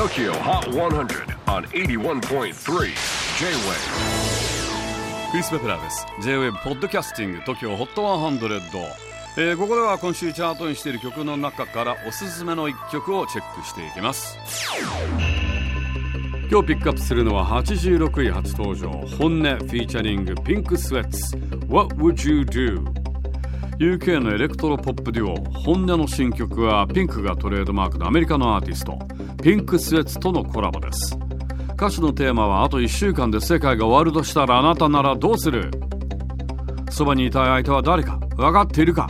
[0.00, 2.54] TOKYO HOT 100 on 81.3 J-WAVE
[5.30, 6.06] クリス・ペプラーです。
[6.22, 8.82] J-WAVE ポッドキャスティング TOKYO HOT 100、
[9.36, 14.38] えー、ここでは今週チャートインしている曲の中からおすすめの一曲をチェックしていきます。
[16.50, 18.88] 今日ピックアップするのは86位初登場。
[18.90, 21.36] HONNE featuring PINK SWEAT$
[21.68, 22.99] What Would You Do?
[23.80, 25.36] UK のエレクトロポップデュオ。
[25.60, 28.98] HONNE の新曲はピンクがトレードマークのアメリカのアーティスト。
[29.42, 31.16] ピンクスウェッツとのコラボです。
[31.76, 35.70] 歌詞のテーマはあと1週間で世界が終わるとしたらあなたならどうする？
[36.90, 38.18] そばにいたい相手は誰か？
[38.36, 39.08] 分かっているか？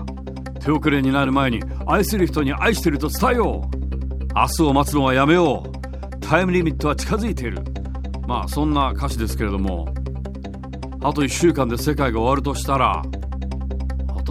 [0.60, 3.76] 手遅れになる前に愛する人に愛してると伝えよう。
[4.36, 6.20] 明日を待つのはやめよう。
[6.20, 7.64] タイムリミットは近づいている。
[8.28, 9.92] まあそんな歌詞ですけれども。
[11.02, 13.02] あと1週間で世界が終わるとしたら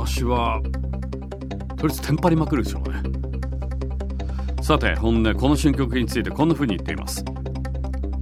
[0.05, 0.61] 私は
[1.77, 3.01] とりあえずテンパりまくるでしょうね。
[4.61, 7.23] さて本音この新曲についてこんな風に言っています。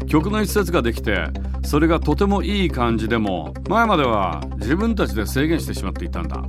[0.08, 1.28] 曲の一節ができて
[1.64, 6.42] それがとてもいい感じでも前までは自分たちで制限してしまっていたんだ。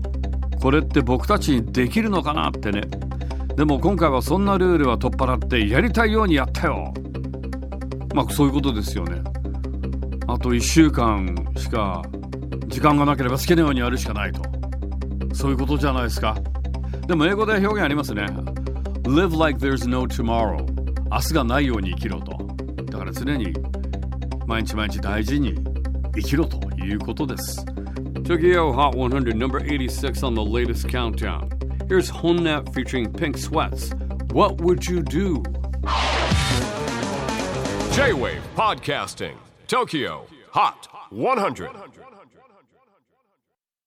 [0.61, 2.83] これって僕たちにできるのかなってね。
[3.55, 6.92] でも今回はそんなルールは取っ払ってやりたいようにやったよ。
[8.14, 9.20] まあそういうことですよね。
[10.27, 12.02] あと1週間しか
[12.69, 14.42] 時間がなければ好きなようにやるしかないと。
[15.33, 16.38] そういうことじゃないですか
[17.08, 18.25] でも英語で表現ありますね
[19.03, 20.66] Live like there's no tomorrow
[21.11, 22.38] 明日がないように生きろと
[22.86, 23.53] だから常に
[24.47, 25.55] 毎日毎日大事に
[26.16, 27.66] 生きろということです
[28.23, 31.49] Tokyo Hot 100 number 86 on the latest countdown
[31.89, 33.94] Here's Honnet featuring Pink Sweats
[34.31, 35.44] What would you do?
[37.91, 39.36] J-WAVE PODCASTING
[39.67, 41.69] TOKYO HOT 100